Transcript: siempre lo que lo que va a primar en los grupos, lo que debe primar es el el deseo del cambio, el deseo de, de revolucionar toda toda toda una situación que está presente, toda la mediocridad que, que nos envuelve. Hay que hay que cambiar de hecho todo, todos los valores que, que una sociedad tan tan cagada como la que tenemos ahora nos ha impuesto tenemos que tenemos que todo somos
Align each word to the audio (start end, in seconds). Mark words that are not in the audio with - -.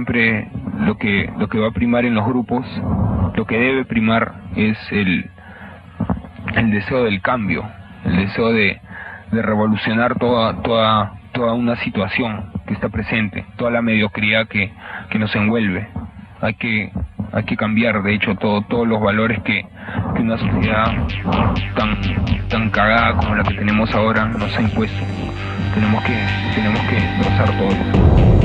siempre 0.00 0.48
lo 0.78 0.96
que 0.96 1.30
lo 1.38 1.48
que 1.48 1.58
va 1.58 1.68
a 1.68 1.72
primar 1.72 2.06
en 2.06 2.14
los 2.14 2.24
grupos, 2.24 2.64
lo 3.34 3.44
que 3.44 3.58
debe 3.58 3.84
primar 3.84 4.32
es 4.56 4.78
el 4.90 5.30
el 6.54 6.70
deseo 6.70 7.04
del 7.04 7.20
cambio, 7.20 7.64
el 8.04 8.16
deseo 8.16 8.50
de, 8.50 8.80
de 9.30 9.42
revolucionar 9.42 10.18
toda 10.18 10.62
toda 10.62 11.12
toda 11.32 11.52
una 11.52 11.76
situación 11.76 12.50
que 12.66 12.72
está 12.74 12.88
presente, 12.88 13.44
toda 13.56 13.70
la 13.70 13.82
mediocridad 13.82 14.48
que, 14.48 14.72
que 15.10 15.18
nos 15.18 15.34
envuelve. 15.36 15.86
Hay 16.40 16.54
que 16.54 16.90
hay 17.32 17.44
que 17.44 17.56
cambiar 17.56 18.02
de 18.02 18.14
hecho 18.14 18.34
todo, 18.36 18.62
todos 18.62 18.88
los 18.88 19.02
valores 19.02 19.40
que, 19.42 19.66
que 20.16 20.22
una 20.22 20.38
sociedad 20.38 20.86
tan 21.76 21.98
tan 22.48 22.70
cagada 22.70 23.16
como 23.18 23.34
la 23.34 23.44
que 23.44 23.54
tenemos 23.54 23.94
ahora 23.94 24.24
nos 24.24 24.56
ha 24.56 24.62
impuesto 24.62 25.04
tenemos 25.74 26.02
que 26.02 26.16
tenemos 26.54 26.80
que 26.88 26.96
todo 27.22 27.36
somos 27.36 28.39